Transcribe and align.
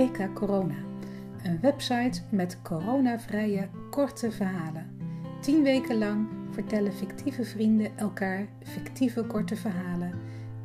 DK 0.00 0.34
Corona, 0.34 0.84
een 1.42 1.60
website 1.60 2.20
met 2.30 2.62
coronavrije 2.62 3.68
korte 3.90 4.30
verhalen. 4.30 4.86
Tien 5.40 5.62
weken 5.62 5.98
lang 5.98 6.28
vertellen 6.50 6.92
fictieve 6.92 7.44
vrienden 7.44 7.98
elkaar 7.98 8.48
fictieve 8.62 9.24
korte 9.24 9.56
verhalen. 9.56 10.12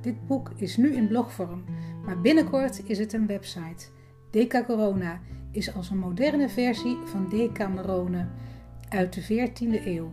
Dit 0.02 0.28
boek 0.28 0.52
is 0.56 0.78
nu 0.78 0.94
in 0.94 1.08
blogvorm, 1.08 1.64
maar 2.06 2.22
binnenkort 2.22 2.82
is 2.86 3.00
het 3.00 3.14
een 3.14 3.28
website. 3.28 3.86
DK 4.32 4.66
Corona 4.66 5.20
is 5.52 5.76
als 5.76 5.90
een 5.90 5.98
moderne 5.98 6.50
versie 6.50 6.98
van 7.06 7.30
Decamerone 7.30 8.28
uit 8.90 9.14
de 9.14 9.24
14e 9.24 9.86
eeuw. 9.86 10.12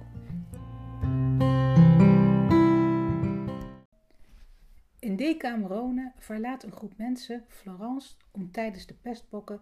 In 5.42 5.48
Decamerone 5.48 6.12
verlaat 6.18 6.62
een 6.62 6.72
groep 6.72 6.92
mensen 6.96 7.44
Florence 7.48 8.14
om 8.30 8.50
tijdens 8.50 8.86
de 8.86 8.94
pestbokken 8.94 9.60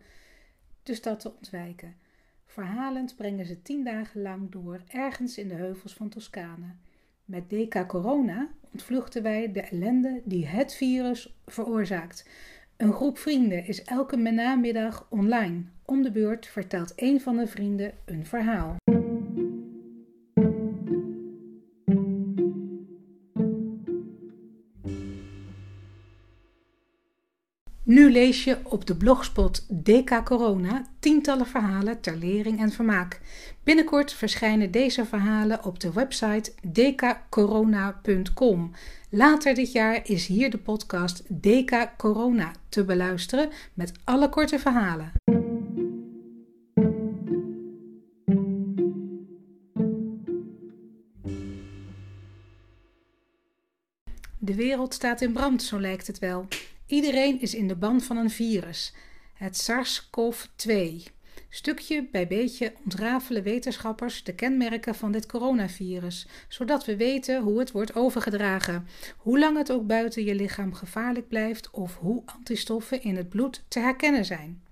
de 0.83 0.95
stad 0.95 1.21
te 1.21 1.35
ontwijken. 1.35 1.95
Verhalend 2.47 3.17
brengen 3.17 3.47
ze 3.47 3.63
tien 3.63 3.85
dagen 3.85 4.23
lang 4.23 4.51
door 4.51 4.83
ergens 4.89 5.39
in 5.39 5.49
de 5.49 5.55
heuvels 5.55 5.95
van 5.95 6.09
Toscane. 6.09 6.75
Met 7.25 7.51
Deca 7.51 7.87
Corona 7.87 8.49
ontvluchten 8.73 9.23
wij 9.23 9.53
de 9.53 9.61
ellende 9.61 10.21
die 10.25 10.47
het 10.47 10.75
virus 10.75 11.35
veroorzaakt. 11.47 12.29
Een 12.77 12.93
groep 12.93 13.19
vrienden 13.19 13.67
is 13.67 13.83
elke 13.83 14.17
namiddag 14.17 15.07
online. 15.11 15.63
Om 15.85 16.03
de 16.03 16.11
beurt 16.11 16.47
vertelt 16.47 16.93
een 16.97 17.21
van 17.21 17.37
de 17.37 17.47
vrienden 17.47 17.93
een 18.05 18.27
verhaal. 18.27 18.77
Lees 28.11 28.45
je 28.45 28.59
op 28.63 28.87
de 28.87 28.97
blogspot 28.97 29.67
DK 29.69 30.21
Corona 30.25 30.87
tientallen 30.99 31.47
verhalen 31.47 32.01
ter 32.01 32.17
lering 32.17 32.61
en 32.61 32.73
vermaak. 32.73 33.21
Binnenkort 33.63 34.13
verschijnen 34.13 34.71
deze 34.71 35.05
verhalen 35.05 35.65
op 35.65 35.81
de 35.81 35.93
website 35.93 36.53
dkcorona.com. 36.73 38.71
Later 39.11 39.55
dit 39.55 39.73
jaar 39.73 40.01
is 40.09 40.27
hier 40.27 40.51
de 40.51 40.59
podcast 40.59 41.23
DK 41.43 41.89
Corona 41.97 42.53
te 42.69 42.85
beluisteren 42.85 43.51
met 43.75 43.93
alle 44.05 44.29
korte 44.29 44.59
verhalen. 44.59 45.13
De 54.39 54.55
wereld 54.55 54.95
staat 54.95 55.21
in 55.21 55.33
brand, 55.33 55.63
zo 55.63 55.81
lijkt 55.81 56.07
het 56.07 56.19
wel. 56.19 56.49
Iedereen 56.91 57.41
is 57.41 57.55
in 57.55 57.69
de 57.69 57.77
ban 57.77 58.01
van 58.01 58.17
een 58.17 58.31
virus, 58.31 58.93
het 59.35 59.57
SARS-CoV-2. 59.57 60.73
Stukje 61.49 62.09
bij 62.13 62.27
beetje 62.27 62.73
ontrafelen 62.85 63.43
wetenschappers 63.43 64.25
de 64.25 64.35
kenmerken 64.35 64.95
van 64.95 65.13
dit 65.13 65.27
coronavirus, 65.27 66.27
zodat 66.49 66.85
we 66.85 66.97
weten 66.97 67.43
hoe 67.43 67.59
het 67.59 67.71
wordt 67.71 67.95
overgedragen, 67.95 68.87
hoe 69.17 69.39
lang 69.39 69.57
het 69.57 69.73
ook 69.73 69.87
buiten 69.87 70.25
je 70.25 70.35
lichaam 70.35 70.75
gevaarlijk 70.75 71.29
blijft 71.29 71.71
of 71.71 71.97
hoe 71.97 72.23
antistoffen 72.25 73.03
in 73.03 73.17
het 73.17 73.29
bloed 73.29 73.63
te 73.69 73.79
herkennen 73.79 74.25
zijn. 74.25 74.63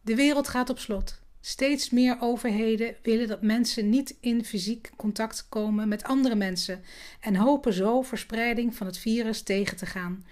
De 0.00 0.14
wereld 0.14 0.48
gaat 0.48 0.70
op 0.70 0.78
slot. 0.78 1.22
Steeds 1.40 1.90
meer 1.90 2.16
overheden 2.20 2.94
willen 3.02 3.28
dat 3.28 3.42
mensen 3.42 3.88
niet 3.88 4.16
in 4.20 4.44
fysiek 4.44 4.90
contact 4.96 5.46
komen 5.48 5.88
met 5.88 6.04
andere 6.04 6.34
mensen 6.34 6.82
en 7.20 7.36
hopen 7.36 7.72
zo 7.72 8.02
verspreiding 8.02 8.74
van 8.74 8.86
het 8.86 8.98
virus 8.98 9.42
tegen 9.42 9.76
te 9.76 9.86
gaan. 9.86 10.24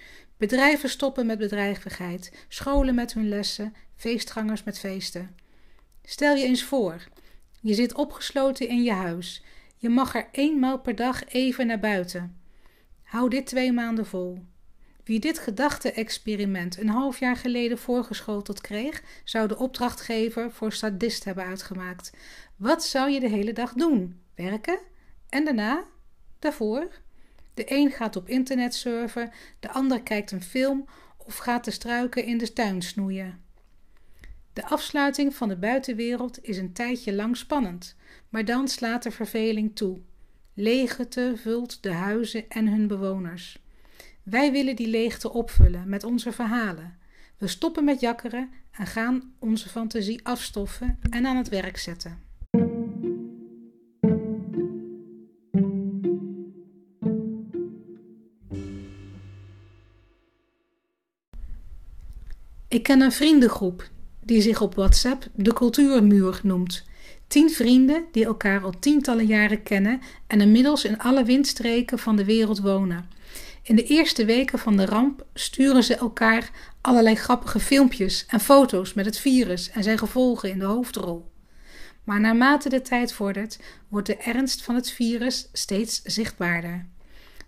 Bedrijven 0.43 0.89
stoppen 0.89 1.27
met 1.27 1.39
bedrijvigheid, 1.39 2.33
scholen 2.49 2.95
met 2.95 3.13
hun 3.13 3.29
lessen, 3.29 3.75
feestgangers 3.97 4.63
met 4.63 4.79
feesten. 4.79 5.37
Stel 6.03 6.35
je 6.35 6.45
eens 6.45 6.65
voor, 6.65 7.05
je 7.61 7.75
zit 7.75 7.95
opgesloten 7.95 8.69
in 8.69 8.83
je 8.83 8.93
huis. 8.93 9.45
Je 9.77 9.89
mag 9.89 10.15
er 10.15 10.29
eenmaal 10.33 10.79
per 10.79 10.95
dag 10.95 11.25
even 11.29 11.67
naar 11.67 11.79
buiten. 11.79 12.41
Hou 13.03 13.29
dit 13.29 13.47
twee 13.47 13.73
maanden 13.73 14.07
vol. 14.07 14.39
Wie 15.05 15.21
dit 15.21 15.39
gedachte-experiment 15.39 16.79
een 16.79 16.89
half 16.89 17.19
jaar 17.19 17.37
geleden 17.37 17.79
voorgeschoteld 17.79 18.61
kreeg, 18.61 19.03
zou 19.25 19.49
de 19.49 19.59
opdrachtgever 19.59 20.53
voor 20.53 20.73
sadist 20.73 21.25
hebben 21.25 21.45
uitgemaakt. 21.45 22.13
Wat 22.57 22.85
zou 22.85 23.11
je 23.11 23.21
de 23.21 23.29
hele 23.29 23.53
dag 23.53 23.73
doen? 23.73 24.21
Werken? 24.35 24.79
En 25.29 25.45
daarna? 25.45 25.85
Daarvoor? 26.39 27.02
De 27.55 27.65
een 27.67 27.91
gaat 27.91 28.17
op 28.17 28.29
internet 28.29 28.75
surfen, 28.75 29.31
de 29.61 29.71
ander 29.71 30.03
kijkt 30.03 30.31
een 30.31 30.43
film 30.43 30.85
of 31.17 31.37
gaat 31.37 31.65
de 31.65 31.71
struiken 31.71 32.25
in 32.25 32.39
de 32.39 32.53
tuin 32.53 32.83
snoeien. 32.83 33.41
De 34.53 34.67
afsluiting 34.67 35.35
van 35.35 35.49
de 35.49 35.57
buitenwereld 35.57 36.45
is 36.45 36.59
een 36.59 36.73
tijdje 36.73 37.13
lang 37.15 37.37
spannend, 37.37 37.97
maar 38.29 38.45
dan 38.45 38.69
slaat 38.69 39.03
de 39.03 39.11
verveling 39.11 39.77
toe. 39.77 40.01
Leegte 40.55 41.33
vult 41.37 41.83
de 41.83 41.93
huizen 41.93 42.49
en 42.49 42.69
hun 42.69 42.87
bewoners. 42.87 43.59
Wij 44.23 44.53
willen 44.53 44.77
die 44.77 44.89
leegte 44.89 45.33
opvullen 45.33 45.89
met 45.89 46.05
onze 46.05 46.33
verhalen. 46.33 46.99
We 47.39 47.47
stoppen 47.47 47.85
met 47.85 48.01
jakkeren 48.01 48.51
en 48.71 48.87
gaan 48.87 49.35
onze 49.39 49.69
fantasie 49.69 50.27
afstoffen 50.27 50.99
en 51.11 51.27
aan 51.27 51.37
het 51.37 51.49
werk 51.49 51.79
zetten. 51.79 52.32
Ik 62.83 62.89
ken 62.89 63.01
een 63.01 63.13
vriendengroep 63.13 63.89
die 64.25 64.41
zich 64.41 64.61
op 64.61 64.75
WhatsApp 64.75 65.27
de 65.35 65.53
Cultuurmuur 65.53 66.41
noemt. 66.43 66.85
Tien 67.27 67.51
vrienden 67.51 68.05
die 68.13 68.25
elkaar 68.25 68.65
al 68.65 68.79
tientallen 68.79 69.27
jaren 69.27 69.63
kennen 69.63 70.01
en 70.27 70.41
inmiddels 70.41 70.85
in 70.85 70.99
alle 70.99 71.25
windstreken 71.25 71.99
van 71.99 72.17
de 72.17 72.25
wereld 72.25 72.61
wonen. 72.61 73.09
In 73.63 73.77
de 73.77 73.85
eerste 73.85 74.25
weken 74.25 74.59
van 74.59 74.77
de 74.77 74.85
ramp 74.85 75.27
sturen 75.35 75.85
ze 75.85 75.95
elkaar 75.95 76.51
allerlei 76.81 77.15
grappige 77.15 77.61
filmpjes 77.61 78.27
en 78.29 78.41
foto's 78.41 78.95
met 78.95 79.05
het 79.05 79.19
virus 79.19 79.71
en 79.71 79.83
zijn 79.83 79.99
gevolgen 79.99 80.51
in 80.51 80.59
de 80.59 80.65
hoofdrol. 80.65 81.31
Maar 82.05 82.21
naarmate 82.21 82.69
de 82.69 82.83
tijd 82.83 83.13
vordert, 83.13 83.59
wordt 83.89 84.07
de 84.07 84.17
ernst 84.17 84.63
van 84.63 84.75
het 84.75 84.91
virus 84.91 85.49
steeds 85.53 86.03
zichtbaarder. 86.03 86.87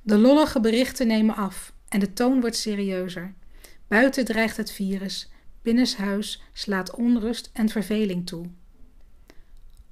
De 0.03 0.19
lollige 0.19 0.61
berichten 0.61 1.07
nemen 1.07 1.35
af 1.35 1.73
en 1.89 2.01
de 2.01 2.13
toon 2.13 2.41
wordt 2.41 2.57
serieuzer. 2.57 3.35
Buiten 3.89 4.25
dreigt 4.25 4.57
het 4.57 4.71
virus, 4.71 5.31
binnenshuis 5.63 6.43
slaat 6.53 6.95
onrust 6.95 7.51
en 7.53 7.69
verveling 7.69 8.27
toe. 8.27 8.47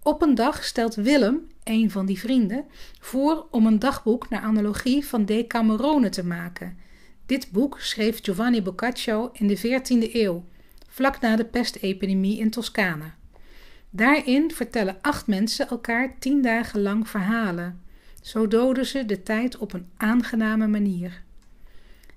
Op 0.02 0.22
een 0.22 0.34
dag 0.34 0.64
stelt 0.64 0.94
Willem, 0.94 1.46
een 1.64 1.90
van 1.90 2.06
die 2.06 2.18
vrienden, 2.18 2.64
voor 3.00 3.46
om 3.50 3.66
een 3.66 3.78
dagboek 3.78 4.28
naar 4.28 4.40
analogie 4.40 5.06
van 5.06 5.24
Decamerone 5.24 6.08
te 6.08 6.24
maken. 6.24 6.76
Dit 7.26 7.50
boek 7.50 7.80
schreef 7.80 8.18
Giovanni 8.22 8.62
Boccaccio 8.62 9.30
in 9.32 9.46
de 9.46 9.58
14e 9.58 10.12
eeuw, 10.12 10.44
vlak 10.88 11.20
na 11.20 11.36
de 11.36 11.44
pestepidemie 11.44 12.38
in 12.38 12.50
Toscane. 12.50 13.12
Daarin 13.90 14.50
vertellen 14.50 14.98
acht 15.00 15.26
mensen 15.26 15.68
elkaar 15.68 16.18
tien 16.18 16.42
dagen 16.42 16.80
lang 16.82 17.08
verhalen. 17.08 17.82
Zo 18.22 18.48
doden 18.48 18.86
ze 18.86 19.06
de 19.06 19.22
tijd 19.22 19.56
op 19.56 19.72
een 19.72 19.88
aangename 19.96 20.66
manier. 20.66 21.22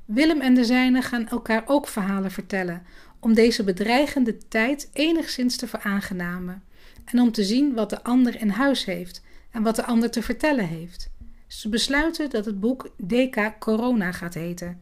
Willem 0.06 0.42
en 0.42 0.54
de 0.54 0.64
zijnen 0.64 1.04
gaan 1.04 1.28
elkaar 1.28 1.64
ook 1.66 1.88
verhalen 1.88 2.32
vertellen, 2.32 2.84
om 3.20 3.34
deze 3.34 3.64
bedreigende 3.64 4.38
tijd 4.48 4.90
enigszins 4.94 5.58
te 5.58 5.68
veraangenamen 5.68 6.64
en 7.06 7.20
om 7.20 7.32
te 7.32 7.44
zien 7.44 7.74
wat 7.74 7.90
de 7.90 8.04
ander 8.04 8.42
in 8.42 8.50
huis 8.50 8.86
heeft 8.86 9.24
en 9.52 9.64
wat 9.64 9.76
de 9.76 9.86
ander 9.86 10.12
te 10.12 10.22
vertellen 10.22 10.68
heeft. 10.68 11.10
Ze 11.48 11.70
besluiten 11.70 12.30
dat 12.30 12.46
het 12.46 12.60
boek 12.60 12.90
DK 12.98 13.56
Corona 13.60 14.12
gaat 14.12 14.34
heten. 14.34 14.82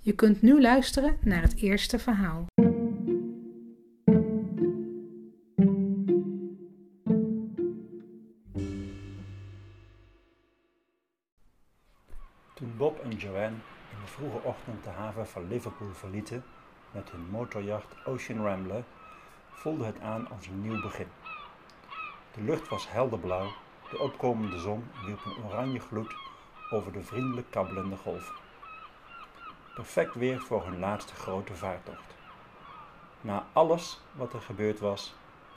Je 0.00 0.12
kunt 0.12 0.42
nu 0.42 0.60
luisteren 0.60 1.16
naar 1.20 1.42
het 1.42 1.56
eerste 1.56 1.98
verhaal. 1.98 2.46
Vroege 14.20 14.46
ochtend 14.48 14.84
de 14.84 14.90
haven 14.90 15.26
van 15.26 15.48
Liverpool 15.48 15.92
verlieten 15.92 16.44
met 16.90 17.10
hun 17.10 17.28
motorjacht 17.30 17.94
Ocean 18.04 18.44
Rambler, 18.46 18.84
voelde 19.50 19.84
het 19.84 20.00
aan 20.00 20.28
als 20.30 20.46
een 20.46 20.62
nieuw 20.62 20.82
begin. 20.82 21.06
De 22.34 22.42
lucht 22.42 22.68
was 22.68 22.90
helderblauw, 22.90 23.52
de 23.90 23.98
opkomende 23.98 24.58
zon 24.58 24.84
wierp 25.04 25.24
een 25.24 25.44
oranje 25.44 25.80
gloed 25.80 26.14
over 26.70 26.92
de 26.92 27.02
vriendelijk 27.02 27.50
kabbelende 27.50 27.96
golven. 27.96 28.34
Perfect 29.74 30.14
weer 30.14 30.40
voor 30.40 30.64
hun 30.64 30.78
laatste 30.78 31.14
grote 31.14 31.54
vaartocht. 31.54 32.14
Na 33.20 33.46
alles 33.52 34.00
wat 34.12 34.32
er 34.32 34.40
gebeurd 34.40 34.80
was, 34.80 35.14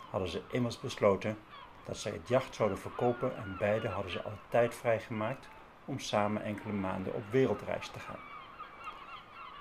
hadden 0.10 0.30
ze 0.30 0.42
immers 0.52 0.80
besloten 0.80 1.38
dat 1.86 1.98
zij 1.98 2.12
het 2.12 2.28
jacht 2.28 2.56
zouden 2.56 2.78
verkopen 2.78 3.36
en 3.38 3.56
beide 3.60 3.88
hadden 3.88 4.12
ze 4.12 4.24
al 4.24 4.38
tijd 4.50 4.76
vrijgemaakt 4.76 5.48
om 5.86 6.00
samen 6.00 6.44
enkele 6.44 6.74
maanden 6.74 7.14
op 7.14 7.24
wereldreis 7.32 7.88
te 7.88 8.00
gaan. 8.00 8.33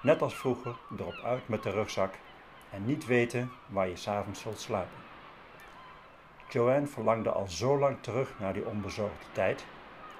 Net 0.02 0.22
als 0.22 0.34
vroeger, 0.34 0.74
erop 0.98 1.20
uit 1.24 1.48
met 1.48 1.62
de 1.62 1.70
rugzak 1.70 2.14
en 2.70 2.86
niet 2.86 3.06
weten 3.06 3.52
waar 3.66 3.88
je 3.88 3.96
s'avonds 3.96 4.40
zult 4.40 4.60
slapen. 4.60 4.98
Joanne 6.48 6.86
verlangde 6.86 7.30
al 7.30 7.48
zo 7.48 7.78
lang 7.78 7.96
terug 8.00 8.38
naar 8.38 8.52
die 8.52 8.66
onbezorgde 8.66 9.24
tijd 9.32 9.64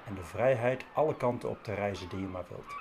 en 0.05 0.15
de 0.15 0.23
vrijheid 0.23 0.85
alle 0.93 1.15
kanten 1.15 1.49
op 1.49 1.63
te 1.63 1.73
reizen 1.73 2.09
die 2.09 2.19
je 2.19 2.27
maar 2.27 2.45
wilt. 2.47 2.75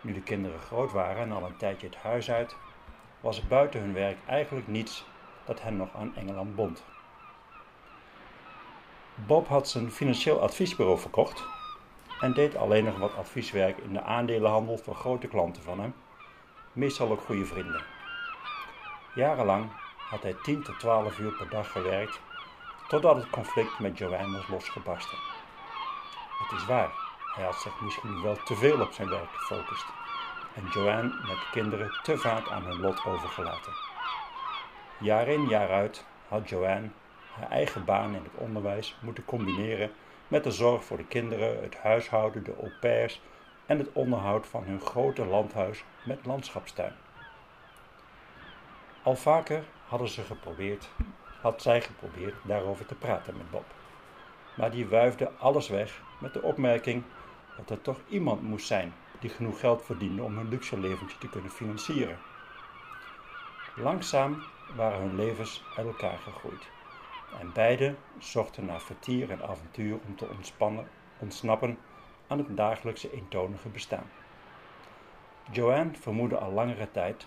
Nu 0.00 0.12
de 0.12 0.22
kinderen 0.22 0.60
groot 0.60 0.92
waren 0.92 1.22
en 1.22 1.32
al 1.32 1.46
een 1.46 1.56
tijdje 1.56 1.86
het 1.86 1.96
huis 1.96 2.30
uit, 2.30 2.56
was 3.20 3.38
er 3.38 3.46
buiten 3.46 3.80
hun 3.80 3.92
werk 3.92 4.18
eigenlijk 4.26 4.66
niets 4.68 5.06
dat 5.44 5.62
hen 5.62 5.76
nog 5.76 5.94
aan 5.94 6.16
Engeland 6.16 6.54
bond. 6.54 6.84
Bob 9.14 9.48
had 9.48 9.68
zijn 9.68 9.90
financieel 9.90 10.40
adviesbureau 10.40 10.98
verkocht 10.98 11.55
en 12.20 12.32
deed 12.32 12.56
alleen 12.56 12.84
nog 12.84 12.98
wat 12.98 13.16
advieswerk 13.16 13.78
in 13.78 13.92
de 13.92 14.02
aandelenhandel 14.02 14.78
voor 14.78 14.94
grote 14.94 15.26
klanten 15.26 15.62
van 15.62 15.80
hem, 15.80 15.94
meestal 16.72 17.10
ook 17.10 17.20
goede 17.20 17.44
vrienden. 17.44 17.80
Jarenlang 19.14 19.70
had 20.08 20.22
hij 20.22 20.36
10 20.42 20.62
tot 20.62 20.78
12 20.78 21.18
uur 21.18 21.32
per 21.32 21.48
dag 21.48 21.72
gewerkt, 21.72 22.20
totdat 22.88 23.16
het 23.16 23.30
conflict 23.30 23.78
met 23.78 23.98
Joanne 23.98 24.36
was 24.36 24.48
losgebarsten. 24.48 25.18
Het 26.38 26.58
is 26.58 26.66
waar, 26.66 26.90
hij 27.34 27.44
had 27.44 27.60
zich 27.60 27.80
misschien 27.80 28.22
wel 28.22 28.36
te 28.44 28.56
veel 28.56 28.80
op 28.80 28.92
zijn 28.92 29.08
werk 29.08 29.30
gefocust 29.30 29.86
en 30.54 30.66
Joanne 30.72 31.14
met 31.26 31.36
de 31.40 31.46
kinderen 31.50 31.92
te 32.02 32.18
vaak 32.18 32.48
aan 32.48 32.64
hun 32.64 32.80
lot 32.80 33.04
overgelaten. 33.04 33.72
Jaar 34.98 35.28
in 35.28 35.46
jaar 35.48 35.70
uit 35.70 36.04
had 36.28 36.48
Joanne 36.48 36.88
haar 37.32 37.50
eigen 37.50 37.84
baan 37.84 38.14
in 38.14 38.22
het 38.22 38.34
onderwijs 38.34 38.96
moeten 39.00 39.24
combineren 39.24 39.90
met 40.28 40.44
de 40.44 40.50
zorg 40.50 40.84
voor 40.84 40.96
de 40.96 41.06
kinderen, 41.06 41.62
het 41.62 41.76
huishouden, 41.76 42.44
de 42.44 42.54
au 42.54 42.70
pairs 42.78 43.22
en 43.66 43.78
het 43.78 43.92
onderhoud 43.92 44.46
van 44.46 44.64
hun 44.64 44.80
grote 44.80 45.24
landhuis 45.26 45.84
met 46.02 46.26
landschapstuin. 46.26 46.92
Al 49.02 49.16
vaker 49.16 49.64
hadden 49.84 50.08
ze 50.08 50.22
geprobeerd, 50.22 50.90
had 51.40 51.62
zij 51.62 51.80
geprobeerd 51.80 52.34
daarover 52.42 52.86
te 52.86 52.94
praten 52.94 53.36
met 53.36 53.50
Bob. 53.50 53.74
Maar 54.54 54.70
die 54.70 54.86
wuifde 54.88 55.30
alles 55.38 55.68
weg 55.68 56.02
met 56.18 56.32
de 56.32 56.42
opmerking 56.42 57.04
dat 57.54 57.70
er 57.70 57.80
toch 57.80 58.00
iemand 58.08 58.42
moest 58.42 58.66
zijn 58.66 58.94
die 59.18 59.30
genoeg 59.30 59.60
geld 59.60 59.84
verdiende 59.84 60.22
om 60.22 60.36
hun 60.36 60.48
luxe 60.48 60.78
leventje 60.78 61.18
te 61.18 61.28
kunnen 61.28 61.50
financieren. 61.50 62.18
Langzaam 63.74 64.46
waren 64.66 65.00
hun 65.00 65.14
levens 65.14 65.66
uit 65.74 65.86
elkaar 65.86 66.18
gegroeid 66.18 66.70
en 67.30 67.52
beiden 67.52 67.96
zochten 68.18 68.64
naar 68.64 68.80
vertier 68.80 69.30
en 69.30 69.42
avontuur 69.42 69.98
om 70.06 70.16
te 70.16 70.26
ontspannen, 70.26 70.88
ontsnappen 71.18 71.78
aan 72.26 72.38
het 72.38 72.56
dagelijkse 72.56 73.12
eentonige 73.12 73.68
bestaan. 73.68 74.10
Joanne 75.50 75.94
vermoedde 75.94 76.38
al 76.38 76.52
langere 76.52 76.90
tijd 76.90 77.26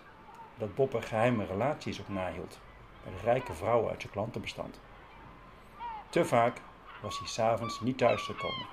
dat 0.57 0.75
Bob 0.75 0.94
er 0.94 1.04
geheime 1.04 1.46
relaties 1.46 2.00
op 2.00 2.07
nahield 2.07 2.60
met 3.04 3.22
rijke 3.24 3.54
vrouwen 3.54 3.90
uit 3.90 4.01
zijn 4.01 4.13
klantenbestand. 4.13 4.80
Te 6.10 6.25
vaak 6.25 6.62
was 7.00 7.18
hij 7.18 7.28
s'avonds 7.28 7.80
niet 7.80 7.98
thuis 7.98 8.25
gekomen, 8.25 8.68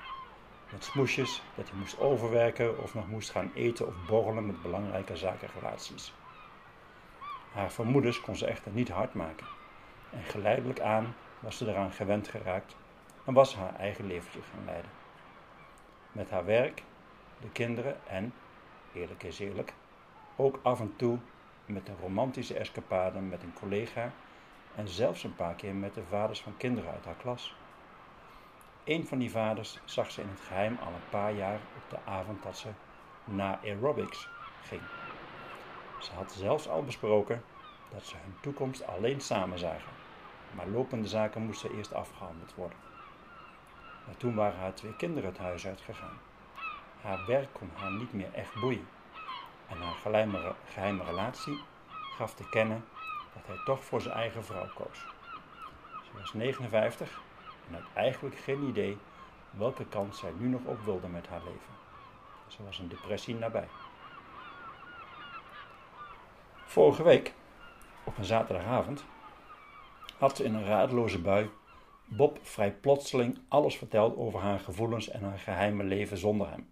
met 0.68 0.84
smoesjes 0.84 1.42
dat 1.54 1.68
hij 1.68 1.78
moest 1.78 1.98
overwerken 1.98 2.82
of 2.82 2.94
nog 2.94 3.08
moest 3.08 3.30
gaan 3.30 3.50
eten 3.54 3.86
of 3.86 3.94
borrelen 4.06 4.46
met 4.46 4.62
belangrijke 4.62 5.16
zakenrelaties. 5.16 6.14
Haar 7.52 7.72
vermoedens 7.72 8.20
kon 8.20 8.36
ze 8.36 8.46
echter 8.46 8.72
niet 8.72 8.88
hard 8.88 9.14
maken 9.14 9.46
en 10.16 10.22
geleidelijk 10.22 10.80
aan 10.80 11.14
was 11.40 11.56
ze 11.56 11.68
eraan 11.68 11.92
gewend 11.92 12.28
geraakt 12.28 12.76
en 13.24 13.34
was 13.34 13.54
haar 13.54 13.74
eigen 13.74 14.06
leventje 14.06 14.40
gaan 14.42 14.64
leiden. 14.64 14.90
Met 16.12 16.30
haar 16.30 16.44
werk, 16.44 16.82
de 17.40 17.50
kinderen 17.50 18.06
en, 18.06 18.32
eerlijk 18.92 19.22
is 19.22 19.38
eerlijk, 19.38 19.72
ook 20.36 20.60
af 20.62 20.80
en 20.80 20.96
toe 20.96 21.18
met 21.66 21.88
een 21.88 21.96
romantische 22.00 22.58
escapade 22.58 23.20
met 23.20 23.42
een 23.42 23.52
collega 23.52 24.10
en 24.74 24.88
zelfs 24.88 25.24
een 25.24 25.34
paar 25.34 25.54
keer 25.54 25.74
met 25.74 25.94
de 25.94 26.02
vaders 26.08 26.42
van 26.42 26.56
kinderen 26.56 26.90
uit 26.90 27.04
haar 27.04 27.16
klas. 27.16 27.54
Een 28.84 29.06
van 29.06 29.18
die 29.18 29.30
vaders 29.30 29.80
zag 29.84 30.10
ze 30.10 30.20
in 30.20 30.28
het 30.28 30.40
geheim 30.40 30.78
al 30.80 30.92
een 30.92 31.08
paar 31.10 31.32
jaar 31.32 31.60
op 31.76 31.90
de 31.90 32.10
avond 32.10 32.42
dat 32.42 32.58
ze 32.58 32.68
naar 33.24 33.58
aerobics 33.62 34.28
ging. 34.62 34.82
Ze 35.98 36.12
had 36.12 36.32
zelfs 36.32 36.68
al 36.68 36.84
besproken 36.84 37.42
dat 37.92 38.04
ze 38.04 38.16
hun 38.16 38.34
toekomst 38.40 38.86
alleen 38.86 39.20
samen 39.20 39.58
zagen, 39.58 39.92
maar 40.56 40.68
lopende 40.68 41.08
zaken 41.08 41.42
moesten 41.42 41.70
eerst 41.70 41.94
afgehandeld 41.94 42.54
worden. 42.54 42.78
Maar 44.04 44.16
toen 44.16 44.34
waren 44.34 44.58
haar 44.58 44.74
twee 44.74 44.96
kinderen 44.96 45.30
het 45.30 45.38
huis 45.38 45.66
uitgegaan. 45.66 46.18
Haar 47.00 47.26
werk 47.26 47.48
kon 47.52 47.70
haar 47.74 47.92
niet 47.92 48.12
meer 48.12 48.32
echt 48.32 48.60
boeien 48.60 48.88
en 49.68 49.76
haar 49.76 49.94
geheime, 49.94 50.54
geheime 50.72 51.04
relatie 51.04 51.62
gaf 52.16 52.34
te 52.34 52.48
kennen 52.48 52.84
dat 53.34 53.46
hij 53.46 53.64
toch 53.64 53.84
voor 53.84 54.00
zijn 54.00 54.14
eigen 54.14 54.44
vrouw 54.44 54.68
koos. 54.74 55.06
Ze 56.02 56.18
was 56.18 56.32
59 56.32 57.20
en 57.68 57.74
had 57.74 57.82
eigenlijk 57.94 58.36
geen 58.36 58.62
idee 58.62 58.98
welke 59.50 59.86
kant 59.86 60.16
zij 60.16 60.32
nu 60.38 60.48
nog 60.48 60.64
op 60.64 60.84
wilde 60.84 61.08
met 61.08 61.28
haar 61.28 61.42
leven. 61.44 61.74
Ze 62.46 62.64
was 62.64 62.78
een 62.78 62.88
depressie 62.88 63.34
nabij. 63.34 63.68
Vorige 66.64 67.02
week, 67.02 67.34
op 68.04 68.18
een 68.18 68.24
zaterdagavond, 68.24 69.04
had 70.18 70.36
ze 70.36 70.44
in 70.44 70.54
een 70.54 70.64
radeloze 70.64 71.20
bui 71.20 71.50
Bob 72.08 72.38
vrij 72.42 72.72
plotseling 72.72 73.38
alles 73.48 73.76
verteld 73.76 74.16
over 74.16 74.40
haar 74.40 74.58
gevoelens 74.58 75.08
en 75.10 75.22
haar 75.22 75.38
geheime 75.38 75.84
leven 75.84 76.18
zonder 76.18 76.50
hem. 76.50 76.68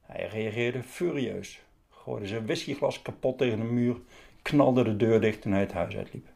Hij 0.00 0.26
reageerde 0.26 0.82
furieus, 0.82 1.62
gooide 1.90 2.26
zijn 2.26 2.46
whiskyglas 2.46 3.02
kapot 3.02 3.38
tegen 3.38 3.58
de 3.58 3.64
muur, 3.64 3.96
knalde 4.42 4.84
de 4.84 4.96
deur 4.96 5.20
dicht 5.20 5.42
toen 5.42 5.52
hij 5.52 5.60
het 5.60 5.72
huis 5.72 5.96
uitliep. 5.96 6.28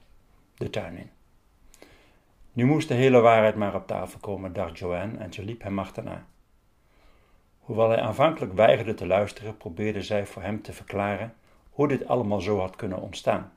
De 0.54 0.70
tuin 0.70 0.96
in. 0.96 1.10
Nu 2.52 2.64
moest 2.64 2.88
de 2.88 2.94
hele 2.94 3.20
waarheid 3.20 3.54
maar 3.54 3.74
op 3.74 3.86
tafel 3.86 4.20
komen, 4.20 4.52
dacht 4.52 4.78
Joanne 4.78 5.18
en 5.18 5.32
ze 5.32 5.44
liep 5.44 5.62
hem 5.62 5.78
achterna. 5.78 6.26
Hoewel 7.58 7.88
hij 7.88 8.00
aanvankelijk 8.00 8.52
weigerde 8.52 8.94
te 8.94 9.06
luisteren, 9.06 9.56
probeerde 9.56 10.02
zij 10.02 10.26
voor 10.26 10.42
hem 10.42 10.62
te 10.62 10.72
verklaren 10.72 11.34
hoe 11.70 11.88
dit 11.88 12.06
allemaal 12.06 12.40
zo 12.40 12.58
had 12.58 12.76
kunnen 12.76 13.00
ontstaan. 13.00 13.52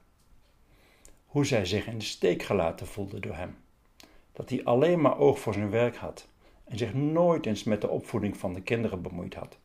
Hoe 1.34 1.46
zij 1.46 1.66
zich 1.66 1.88
in 1.88 1.98
de 1.98 2.06
steek 2.06 2.44
gelaten 2.44 2.88
voelde 2.88 3.20
door 3.20 3.36
hem. 3.36 3.58
Dat 4.34 4.50
hij 4.50 4.64
alleen 4.64 5.02
maar 5.02 5.18
oog 5.18 5.40
voor 5.40 5.54
zijn 5.54 5.70
werk 5.70 5.96
had 5.96 6.28
en 6.64 6.78
zich 6.78 6.94
nooit 6.94 7.46
eens 7.46 7.64
met 7.64 7.82
de 7.82 7.90
opvoeding 7.90 8.38
van 8.38 8.54
de 8.54 8.62
kinderen 8.62 9.02
bemoeid 9.02 9.34
had. 9.34 9.58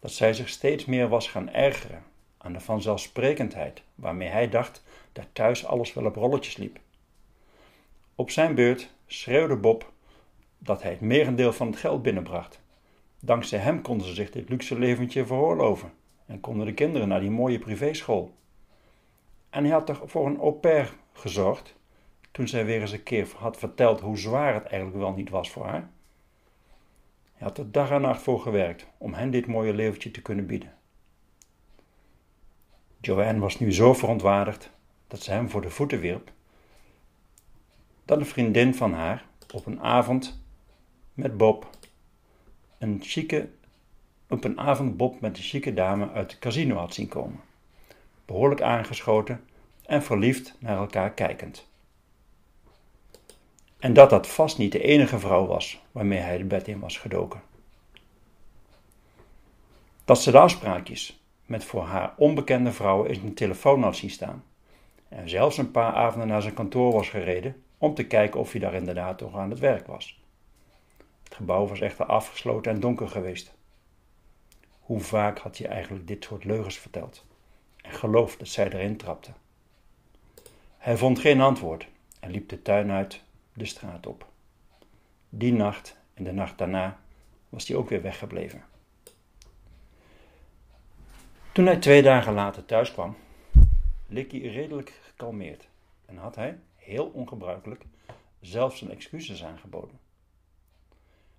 Dat 0.00 0.10
zij 0.10 0.32
zich 0.32 0.48
steeds 0.48 0.84
meer 0.84 1.08
was 1.08 1.28
gaan 1.28 1.50
ergeren 1.50 2.02
aan 2.38 2.52
de 2.52 2.60
vanzelfsprekendheid 2.60 3.82
waarmee 3.94 4.28
hij 4.28 4.48
dacht 4.48 4.82
dat 5.12 5.26
thuis 5.32 5.66
alles 5.66 5.92
wel 5.92 6.04
op 6.04 6.16
rolletjes 6.16 6.56
liep. 6.56 6.78
Op 8.14 8.30
zijn 8.30 8.54
beurt 8.54 8.90
schreeuwde 9.06 9.56
Bob 9.56 9.92
dat 10.58 10.82
hij 10.82 10.90
het 10.90 11.00
merendeel 11.00 11.52
van 11.52 11.66
het 11.66 11.76
geld 11.76 12.02
binnenbracht. 12.02 12.60
Dankzij 13.20 13.58
hem 13.58 13.82
konden 13.82 14.06
ze 14.06 14.14
zich 14.14 14.30
dit 14.30 14.48
luxe 14.48 14.78
leventje 14.78 15.26
veroorloven 15.26 15.92
en 16.26 16.40
konden 16.40 16.66
de 16.66 16.74
kinderen 16.74 17.08
naar 17.08 17.20
die 17.20 17.30
mooie 17.30 17.58
privéschool. 17.58 18.38
En 19.50 19.64
hij 19.64 19.72
had 19.72 19.86
toch 19.86 20.02
voor 20.04 20.26
een 20.26 20.38
au 20.38 20.52
pair 20.52 20.92
gezorgd 21.12 21.74
toen 22.30 22.48
zij 22.48 22.64
weer 22.64 22.80
eens 22.80 22.92
een 22.92 23.02
keer 23.02 23.28
had 23.36 23.56
verteld 23.56 24.00
hoe 24.00 24.18
zwaar 24.18 24.54
het 24.54 24.64
eigenlijk 24.64 24.96
wel 24.96 25.12
niet 25.12 25.30
was 25.30 25.50
voor 25.50 25.66
haar. 25.66 25.90
Hij 27.32 27.48
had 27.48 27.58
er 27.58 27.72
dag 27.72 27.90
en 27.90 28.00
nacht 28.00 28.22
voor 28.22 28.40
gewerkt 28.40 28.86
om 28.98 29.14
hen 29.14 29.30
dit 29.30 29.46
mooie 29.46 29.74
leventje 29.74 30.10
te 30.10 30.22
kunnen 30.22 30.46
bieden. 30.46 30.74
Joanne 33.00 33.40
was 33.40 33.58
nu 33.58 33.72
zo 33.72 33.94
verontwaardigd 33.94 34.70
dat 35.06 35.22
ze 35.22 35.30
hem 35.30 35.50
voor 35.50 35.62
de 35.62 35.70
voeten 35.70 36.00
wierp, 36.00 36.32
dat 38.04 38.18
een 38.18 38.26
vriendin 38.26 38.74
van 38.74 38.92
haar 38.92 39.24
op 39.54 39.66
een 39.66 39.80
avond 39.80 40.42
met 41.14 41.36
Bob 41.36 41.70
een 42.78 42.98
chique, 43.02 43.48
op 44.28 44.44
een 44.44 44.60
avond 44.60 44.96
Bob 44.96 45.20
met 45.20 45.36
een 45.36 45.42
chique 45.42 45.74
dame 45.74 46.10
uit 46.10 46.30
het 46.30 46.40
casino 46.40 46.76
had 46.76 46.94
zien 46.94 47.08
komen, 47.08 47.40
behoorlijk 48.30 48.62
aangeschoten 48.62 49.44
en 49.86 50.02
verliefd 50.02 50.54
naar 50.58 50.76
elkaar 50.76 51.12
kijkend. 51.12 51.68
En 53.78 53.92
dat 53.92 54.10
dat 54.10 54.26
vast 54.26 54.58
niet 54.58 54.72
de 54.72 54.82
enige 54.82 55.18
vrouw 55.18 55.46
was 55.46 55.82
waarmee 55.92 56.18
hij 56.18 56.38
de 56.38 56.44
bed 56.44 56.68
in 56.68 56.80
was 56.80 56.98
gedoken. 56.98 57.42
Dat 60.04 60.22
ze 60.22 60.30
de 60.30 60.38
afspraakjes 60.38 61.22
met 61.46 61.64
voor 61.64 61.82
haar 61.82 62.14
onbekende 62.16 62.72
vrouwen 62.72 63.10
in 63.10 63.22
een 63.24 63.34
telefoon 63.34 63.82
had 63.82 63.96
zien 63.96 64.10
staan. 64.10 64.44
En 65.08 65.28
zelfs 65.28 65.58
een 65.58 65.70
paar 65.70 65.92
avonden 65.92 66.28
naar 66.28 66.42
zijn 66.42 66.54
kantoor 66.54 66.92
was 66.92 67.08
gereden 67.08 67.62
om 67.78 67.94
te 67.94 68.06
kijken 68.06 68.40
of 68.40 68.50
hij 68.52 68.60
daar 68.60 68.74
inderdaad 68.74 69.20
nog 69.20 69.36
aan 69.36 69.50
het 69.50 69.58
werk 69.58 69.86
was. 69.86 70.22
Het 71.24 71.34
gebouw 71.34 71.66
was 71.66 71.80
echter 71.80 72.06
afgesloten 72.06 72.72
en 72.72 72.80
donker 72.80 73.08
geweest. 73.08 73.54
Hoe 74.80 75.00
vaak 75.00 75.38
had 75.38 75.58
hij 75.58 75.68
eigenlijk 75.68 76.06
dit 76.06 76.24
soort 76.24 76.44
leugens 76.44 76.78
verteld 76.78 77.28
en 77.90 77.96
geloofd 77.96 78.38
dat 78.38 78.48
zij 78.48 78.72
erin 78.72 78.96
trapte? 78.96 79.30
Hij 80.78 80.96
vond 80.96 81.18
geen 81.18 81.40
antwoord 81.40 81.88
en 82.20 82.30
liep 82.30 82.48
de 82.48 82.62
tuin 82.62 82.90
uit 82.90 83.22
de 83.52 83.64
straat 83.64 84.06
op. 84.06 84.26
Die 85.28 85.52
nacht 85.52 85.96
en 86.14 86.24
de 86.24 86.32
nacht 86.32 86.58
daarna 86.58 87.00
was 87.48 87.68
hij 87.68 87.76
ook 87.76 87.88
weer 87.88 88.02
weggebleven. 88.02 88.64
Toen 91.52 91.66
hij 91.66 91.76
twee 91.76 92.02
dagen 92.02 92.32
later 92.32 92.64
thuis 92.64 92.92
kwam, 92.92 93.16
leek 94.06 94.30
hij 94.30 94.40
redelijk 94.40 95.00
gekalmeerd 95.02 95.68
en 96.06 96.16
had 96.16 96.36
hij, 96.36 96.58
heel 96.76 97.06
ongebruikelijk, 97.06 97.84
zelfs 98.40 98.78
zijn 98.78 98.90
excuses 98.90 99.44
aangeboden. 99.44 99.98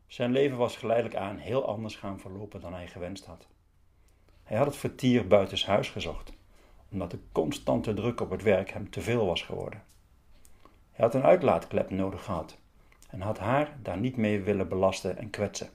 Zijn 0.08 0.32
leven 0.32 0.58
was 0.58 0.78
geleidelijk 0.78 1.16
aan 1.16 1.38
heel 1.38 1.66
anders 1.66 1.96
gaan 1.96 2.20
verlopen 2.20 2.62
dan 2.62 2.74
hij 2.74 2.88
gewenst 2.88 3.26
had. 3.26 3.48
Hij 4.44 4.58
had 4.58 4.68
het 4.68 4.78
vertier 4.78 5.28
buitenshuis 5.28 5.90
gezocht, 5.90 6.32
omdat 6.92 7.12
de 7.12 7.20
constante 7.32 7.94
druk 7.94 8.22
op 8.22 8.30
het 8.30 8.44
werk 8.44 8.72
hem 8.72 8.90
te 8.90 9.02
veel 9.02 9.26
was 9.26 9.42
geworden. 9.42 9.84
Hij 10.92 11.06
had 11.06 11.16
een 11.16 11.24
uitlaatklep 11.24 11.90
nodig 11.90 12.24
gehad 12.24 12.58
en 13.10 13.22
had 13.22 13.40
haar 13.40 13.78
daar 13.82 13.98
niet 13.98 14.18
mee 14.18 14.42
willen 14.42 14.68
belasten 14.68 15.18
en 15.18 15.30
kwetsen. 15.30 15.70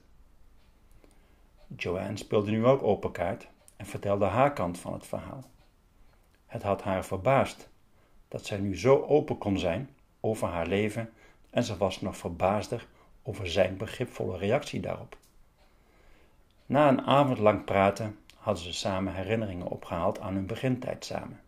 Joanne 1.75 2.17
speelde 2.17 2.51
nu 2.51 2.65
ook 2.65 2.83
open 2.83 3.11
kaart 3.11 3.47
en 3.75 3.85
vertelde 3.85 4.25
haar 4.25 4.53
kant 4.53 4.79
van 4.79 4.93
het 4.93 5.07
verhaal. 5.07 5.43
Het 6.45 6.63
had 6.63 6.81
haar 6.81 7.05
verbaasd 7.05 7.69
dat 8.27 8.45
zij 8.45 8.57
nu 8.57 8.77
zo 8.77 9.01
open 9.01 9.37
kon 9.37 9.59
zijn 9.59 9.89
over 10.19 10.47
haar 10.47 10.67
leven 10.67 11.13
en 11.49 11.63
ze 11.63 11.77
was 11.77 12.01
nog 12.01 12.17
verbaasder 12.17 12.87
over 13.23 13.49
zijn 13.49 13.77
begripvolle 13.77 14.37
reactie 14.37 14.79
daarop. 14.79 15.17
Na 16.65 16.87
een 16.87 17.01
avond 17.01 17.37
lang 17.37 17.63
praten 17.63 18.17
hadden 18.47 18.65
ze 18.65 18.73
samen 18.73 19.13
herinneringen 19.13 19.67
opgehaald 19.67 20.19
aan 20.19 20.33
hun 20.33 20.45
begintijd 20.45 21.05
samen. 21.05 21.41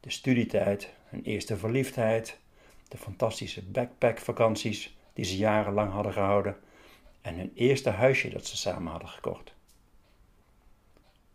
De 0.00 0.10
studietijd, 0.10 0.92
hun 1.04 1.22
eerste 1.22 1.56
verliefdheid, 1.56 2.38
de 2.88 2.96
fantastische 2.96 3.62
backpackvakanties 3.62 4.96
die 5.12 5.24
ze 5.24 5.36
jarenlang 5.36 5.92
hadden 5.92 6.12
gehouden 6.12 6.56
en 7.20 7.34
hun 7.34 7.52
eerste 7.54 7.90
huisje 7.90 8.28
dat 8.28 8.46
ze 8.46 8.56
samen 8.56 8.90
hadden 8.90 9.08
gekocht. 9.08 9.54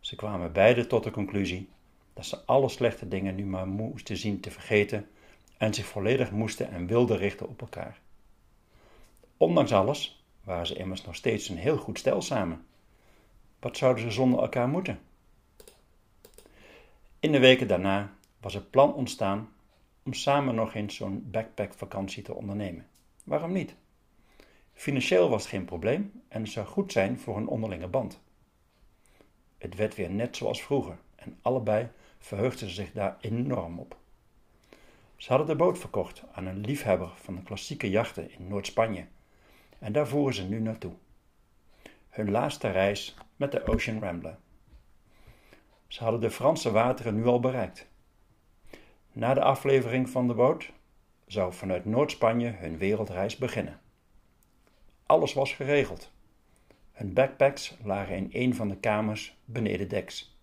Ze 0.00 0.16
kwamen 0.16 0.52
beide 0.52 0.86
tot 0.86 1.04
de 1.04 1.10
conclusie 1.10 1.68
dat 2.14 2.26
ze 2.26 2.44
alle 2.44 2.68
slechte 2.68 3.08
dingen 3.08 3.34
nu 3.34 3.44
maar 3.44 3.68
moesten 3.68 4.16
zien 4.16 4.40
te 4.40 4.50
vergeten 4.50 5.08
en 5.56 5.74
zich 5.74 5.86
volledig 5.86 6.30
moesten 6.30 6.70
en 6.70 6.86
wilden 6.86 7.16
richten 7.16 7.48
op 7.48 7.60
elkaar. 7.60 7.98
Ondanks 9.36 9.72
alles 9.72 10.24
waren 10.44 10.66
ze 10.66 10.74
immers 10.74 11.04
nog 11.04 11.14
steeds 11.14 11.48
een 11.48 11.58
heel 11.58 11.76
goed 11.76 11.98
stel 11.98 12.22
samen. 12.22 12.66
Wat 13.58 13.76
zouden 13.76 14.02
ze 14.02 14.10
zonder 14.10 14.40
elkaar 14.40 14.68
moeten? 14.68 15.00
In 17.20 17.32
de 17.32 17.38
weken 17.38 17.68
daarna 17.68 18.12
was 18.40 18.54
het 18.54 18.70
plan 18.70 18.94
ontstaan 18.94 19.48
om 20.02 20.12
samen 20.12 20.54
nog 20.54 20.74
eens 20.74 20.96
zo'n 20.96 21.30
backpackvakantie 21.30 22.22
te 22.22 22.34
ondernemen. 22.34 22.86
Waarom 23.24 23.52
niet? 23.52 23.74
Financieel 24.72 25.28
was 25.28 25.42
het 25.42 25.50
geen 25.50 25.64
probleem 25.64 26.22
en 26.28 26.42
het 26.42 26.50
zou 26.50 26.66
goed 26.66 26.92
zijn 26.92 27.18
voor 27.18 27.36
een 27.36 27.48
onderlinge 27.48 27.88
band. 27.88 28.20
Het 29.58 29.74
werd 29.74 29.94
weer 29.94 30.10
net 30.10 30.36
zoals 30.36 30.62
vroeger 30.62 30.98
en 31.14 31.38
allebei 31.42 31.88
verheugden 32.18 32.68
ze 32.68 32.74
zich 32.74 32.92
daar 32.92 33.16
enorm 33.20 33.78
op. 33.78 33.96
Ze 35.16 35.28
hadden 35.28 35.46
de 35.46 35.56
boot 35.56 35.78
verkocht 35.78 36.24
aan 36.32 36.46
een 36.46 36.60
liefhebber 36.60 37.12
van 37.14 37.34
de 37.34 37.42
klassieke 37.42 37.90
jachten 37.90 38.30
in 38.30 38.48
Noord-Spanje 38.48 39.06
en 39.78 39.92
daar 39.92 40.08
voeren 40.08 40.34
ze 40.34 40.44
nu 40.44 40.60
naartoe. 40.60 40.92
Hun 42.08 42.30
laatste 42.30 42.70
reis 42.70 43.16
met 43.36 43.52
de 43.52 43.66
Ocean 43.66 44.02
Rambler. 44.02 44.36
Ze 45.86 46.02
hadden 46.02 46.20
de 46.20 46.30
Franse 46.30 46.70
wateren 46.70 47.14
nu 47.14 47.26
al 47.26 47.40
bereikt. 47.40 47.88
Na 49.12 49.34
de 49.34 49.42
aflevering 49.42 50.10
van 50.10 50.26
de 50.26 50.34
boot 50.34 50.72
zou 51.26 51.52
vanuit 51.52 51.84
Noord-Spanje 51.84 52.50
hun 52.50 52.78
wereldreis 52.78 53.36
beginnen. 53.36 53.80
Alles 55.06 55.32
was 55.32 55.52
geregeld. 55.52 56.10
Hun 56.92 57.12
backpacks 57.12 57.76
lagen 57.82 58.16
in 58.16 58.28
een 58.32 58.54
van 58.54 58.68
de 58.68 58.76
kamers 58.76 59.36
beneden 59.44 59.88
deks. 59.88 60.36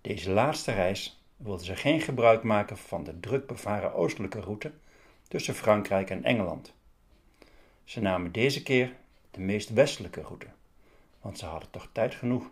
Deze 0.00 0.30
laatste 0.30 0.72
reis 0.72 1.22
wilden 1.36 1.66
ze 1.66 1.76
geen 1.76 2.00
gebruik 2.00 2.42
maken 2.42 2.76
van 2.76 3.04
de 3.04 3.20
druk 3.20 3.46
bevaren 3.46 3.94
oostelijke 3.94 4.40
route 4.40 4.72
tussen 5.28 5.54
Frankrijk 5.54 6.10
en 6.10 6.24
Engeland. 6.24 6.74
Ze 7.84 8.00
namen 8.00 8.32
deze 8.32 8.62
keer 8.62 8.92
de 9.30 9.40
meest 9.40 9.72
westelijke 9.72 10.22
route, 10.22 10.46
want 11.20 11.38
ze 11.38 11.46
hadden 11.46 11.70
toch 11.70 11.88
tijd 11.92 12.14
genoeg 12.14 12.50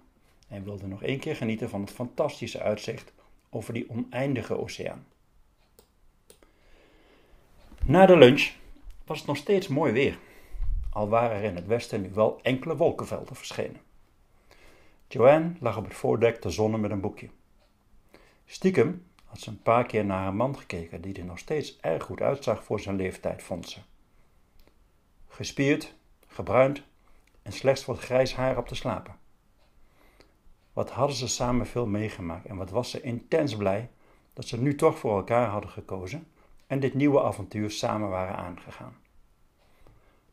en 0.48 0.64
wilden 0.64 0.88
nog 0.88 1.02
één 1.02 1.18
keer 1.18 1.36
genieten 1.36 1.68
van 1.68 1.80
het 1.80 1.90
fantastische 1.90 2.60
uitzicht 2.60 3.12
over 3.50 3.72
die 3.72 3.90
oneindige 3.90 4.58
oceaan. 4.58 5.06
Na 7.84 8.06
de 8.06 8.16
lunch 8.16 8.50
was 9.04 9.18
het 9.18 9.26
nog 9.26 9.36
steeds 9.36 9.68
mooi 9.68 9.92
weer, 9.92 10.18
al 10.90 11.08
waren 11.08 11.36
er 11.36 11.42
in 11.42 11.54
het 11.54 11.66
westen 11.66 12.00
nu 12.00 12.10
wel 12.12 12.38
enkele 12.42 12.76
wolkenvelden 12.76 13.36
verschenen. 13.36 13.80
Joanne 15.08 15.52
lag 15.60 15.76
op 15.76 15.84
het 15.84 15.94
voordek 15.94 16.40
te 16.40 16.50
zonnen 16.50 16.80
met 16.80 16.90
een 16.90 17.00
boekje. 17.00 17.28
Stiekem 18.44 19.06
had 19.24 19.40
ze 19.40 19.50
een 19.50 19.62
paar 19.62 19.86
keer 19.86 20.04
naar 20.04 20.22
haar 20.22 20.34
man 20.34 20.58
gekeken, 20.58 21.00
die 21.00 21.14
er 21.14 21.24
nog 21.24 21.38
steeds 21.38 21.80
erg 21.80 22.04
goed 22.04 22.20
uitzag 22.20 22.64
voor 22.64 22.80
zijn 22.80 22.96
leeftijd, 22.96 23.42
vond 23.42 23.68
ze. 23.68 23.78
Gespierd, 25.28 25.94
gebruind 26.36 26.82
en 27.42 27.52
slechts 27.52 27.84
wat 27.84 27.98
grijs 27.98 28.34
haar 28.34 28.56
op 28.56 28.68
te 28.68 28.74
slapen. 28.74 29.16
Wat 30.72 30.90
hadden 30.90 31.16
ze 31.16 31.28
samen 31.28 31.66
veel 31.66 31.86
meegemaakt 31.86 32.46
en 32.46 32.56
wat 32.56 32.70
was 32.70 32.90
ze 32.90 33.00
intens 33.00 33.56
blij 33.56 33.90
dat 34.32 34.46
ze 34.46 34.60
nu 34.60 34.74
toch 34.74 34.98
voor 34.98 35.16
elkaar 35.16 35.48
hadden 35.48 35.70
gekozen 35.70 36.26
en 36.66 36.80
dit 36.80 36.94
nieuwe 36.94 37.22
avontuur 37.22 37.70
samen 37.70 38.08
waren 38.08 38.36
aangegaan. 38.36 38.96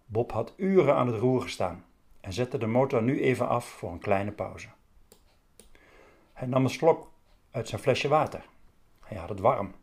Bob 0.06 0.32
had 0.32 0.54
uren 0.56 0.96
aan 0.96 1.08
het 1.08 1.20
roer 1.20 1.42
gestaan 1.42 1.86
en 2.22 2.34
zette 2.34 2.58
de 2.58 2.68
motor 2.68 3.04
nu 3.04 3.22
even 3.22 3.48
af 3.48 3.66
voor 3.66 3.92
een 3.92 4.00
kleine 4.00 4.32
pauze. 4.32 4.68
Hij 6.34 6.48
nam 6.48 6.64
een 6.64 6.70
slok 6.70 7.12
uit 7.52 7.68
zijn 7.68 7.82
flesje 7.82 8.08
water. 8.08 8.46
Hij 9.00 9.18
had 9.18 9.30
het 9.30 9.40
warm. 9.40 9.74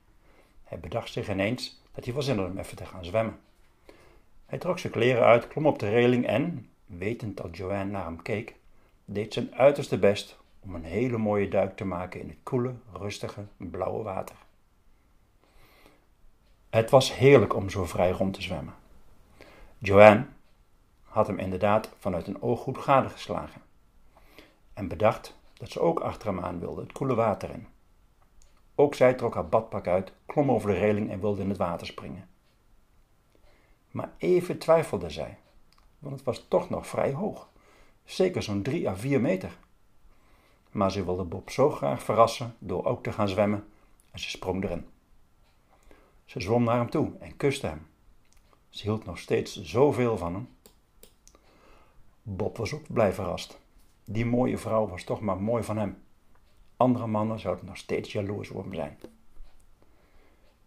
Hij 0.64 0.80
bedacht 0.80 1.12
zich 1.12 1.30
ineens 1.30 1.82
dat 1.92 2.04
hij 2.04 2.22
zin 2.22 2.38
had 2.38 2.50
om 2.50 2.58
even 2.58 2.76
te 2.76 2.86
gaan 2.86 3.04
zwemmen. 3.04 3.40
Hij 4.50 4.58
trok 4.58 4.78
zijn 4.78 4.92
kleren 4.92 5.24
uit, 5.24 5.48
klom 5.48 5.66
op 5.66 5.78
de 5.78 5.88
reling 5.88 6.26
en, 6.26 6.70
wetend 6.86 7.36
dat 7.36 7.56
Joanne 7.56 7.84
naar 7.84 8.04
hem 8.04 8.22
keek, 8.22 8.54
deed 9.04 9.32
zijn 9.32 9.54
uiterste 9.54 9.98
best 9.98 10.38
om 10.60 10.74
een 10.74 10.84
hele 10.84 11.18
mooie 11.18 11.48
duik 11.48 11.76
te 11.76 11.84
maken 11.84 12.20
in 12.20 12.28
het 12.28 12.38
koele, 12.42 12.74
rustige, 12.92 13.44
blauwe 13.56 14.02
water. 14.02 14.36
Het 16.70 16.90
was 16.90 17.16
heerlijk 17.16 17.54
om 17.54 17.70
zo 17.70 17.84
vrij 17.84 18.10
rond 18.10 18.34
te 18.34 18.42
zwemmen. 18.42 18.74
Joanne 19.78 20.26
had 21.02 21.26
hem 21.26 21.38
inderdaad 21.38 21.90
vanuit 21.98 22.26
een 22.26 22.42
ooggoed 22.42 22.78
gadegeslagen 22.78 23.62
en 24.74 24.88
bedacht 24.88 25.36
dat 25.54 25.70
ze 25.70 25.80
ook 25.80 26.00
achter 26.00 26.28
hem 26.28 26.40
aan 26.40 26.58
wilde, 26.58 26.80
het 26.80 26.92
koele 26.92 27.14
water 27.14 27.50
in. 27.50 27.66
Ook 28.74 28.94
zij 28.94 29.14
trok 29.14 29.34
haar 29.34 29.48
badpak 29.48 29.86
uit, 29.86 30.12
klom 30.26 30.50
over 30.50 30.70
de 30.70 30.78
reling 30.78 31.10
en 31.10 31.20
wilde 31.20 31.42
in 31.42 31.48
het 31.48 31.58
water 31.58 31.86
springen. 31.86 32.29
Maar 33.90 34.12
even 34.18 34.58
twijfelde 34.58 35.10
zij, 35.10 35.38
want 35.98 36.14
het 36.14 36.24
was 36.24 36.44
toch 36.48 36.70
nog 36.70 36.86
vrij 36.86 37.12
hoog, 37.12 37.48
zeker 38.04 38.42
zo'n 38.42 38.62
drie 38.62 38.88
à 38.88 38.96
vier 38.96 39.20
meter. 39.20 39.56
Maar 40.70 40.92
ze 40.92 41.04
wilde 41.04 41.24
Bob 41.24 41.50
zo 41.50 41.70
graag 41.70 42.02
verrassen 42.02 42.54
door 42.58 42.84
ook 42.84 43.02
te 43.02 43.12
gaan 43.12 43.28
zwemmen 43.28 43.66
en 44.10 44.18
ze 44.18 44.30
sprong 44.30 44.64
erin. 44.64 44.86
Ze 46.24 46.40
zwom 46.40 46.64
naar 46.64 46.76
hem 46.76 46.90
toe 46.90 47.12
en 47.18 47.36
kuste 47.36 47.66
hem. 47.66 47.86
Ze 48.68 48.82
hield 48.82 49.04
nog 49.04 49.18
steeds 49.18 49.62
zoveel 49.62 50.18
van 50.18 50.34
hem. 50.34 50.48
Bob 52.22 52.56
was 52.56 52.72
ook 52.72 52.92
blij 52.92 53.12
verrast. 53.12 53.58
Die 54.04 54.26
mooie 54.26 54.58
vrouw 54.58 54.88
was 54.88 55.04
toch 55.04 55.20
maar 55.20 55.42
mooi 55.42 55.62
van 55.62 55.76
hem. 55.76 56.02
Andere 56.76 57.06
mannen 57.06 57.38
zouden 57.38 57.66
nog 57.66 57.76
steeds 57.76 58.12
jaloers 58.12 58.50
op 58.50 58.62
hem 58.62 58.74
zijn. 58.74 58.98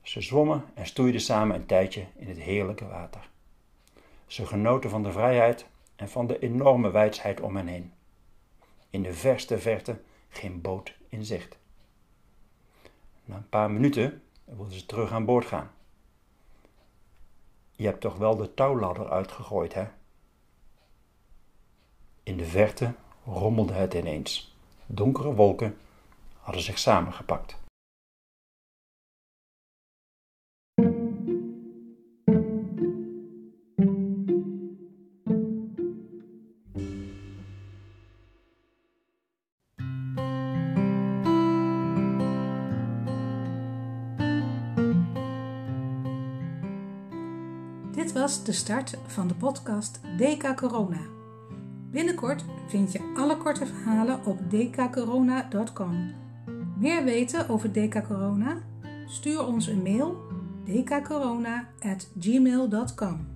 Ze 0.04 0.22
zwommen 0.22 0.66
en 0.74 0.86
stoeiden 0.86 1.22
samen 1.22 1.56
een 1.56 1.66
tijdje 1.66 2.06
in 2.16 2.28
het 2.28 2.38
heerlijke 2.38 2.88
water. 2.88 3.30
Ze 4.28 4.46
genoten 4.46 4.90
van 4.90 5.04
de 5.04 5.12
vrijheid 5.12 5.68
en 5.96 6.10
van 6.10 6.28
de 6.28 6.40
enorme 6.40 6.92
wijsheid 6.92 7.42
om 7.42 7.56
hen 7.56 7.68
heen. 7.68 7.94
In 8.90 9.04
de 9.04 9.14
verste 9.14 9.60
verte 9.60 10.02
geen 10.30 10.62
boot 10.62 10.96
in 11.10 11.26
zicht. 11.26 11.58
Na 13.26 13.36
een 13.36 13.50
paar 13.50 13.72
minuten 13.72 14.24
wilden 14.44 14.74
ze 14.74 14.86
terug 14.86 15.12
aan 15.12 15.26
boord 15.26 15.46
gaan. 15.46 15.72
Je 17.72 17.86
hebt 17.86 18.02
toch 18.02 18.18
wel 18.18 18.36
de 18.36 18.54
touwladder 18.54 19.10
uitgegooid, 19.10 19.74
hè? 19.74 19.88
In 22.24 22.38
de 22.38 22.46
verte 22.46 22.94
rommelde 23.26 23.74
het 23.74 23.94
ineens. 23.94 24.56
Donkere 24.86 25.34
wolken 25.34 25.78
hadden 26.40 26.64
zich 26.64 26.80
samengepakt. 26.80 27.62
Dit 48.04 48.14
was 48.14 48.44
de 48.44 48.52
start 48.52 48.98
van 49.08 49.28
de 49.28 49.34
podcast 49.34 50.00
DK 50.18 50.56
Corona. 50.56 51.00
Binnenkort 51.92 52.46
vind 52.68 52.92
je 52.92 53.14
alle 53.18 53.38
korte 53.38 53.66
verhalen 53.66 54.26
op 54.26 54.40
dkcorona.com. 54.50 56.12
Meer 56.78 57.04
weten 57.04 57.50
over 57.50 57.72
DK 57.72 58.04
Corona? 58.08 58.58
Stuur 59.06 59.46
ons 59.46 59.68
een 59.68 59.82
mail 59.82 60.18
dkcorona@gmail.com. 60.66 63.33